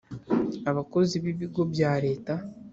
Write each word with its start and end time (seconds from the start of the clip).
abakozi 0.69 1.15
b 1.23 1.25
Ibigo 1.33 1.61
bya 1.73 1.91
Leta 2.05 2.33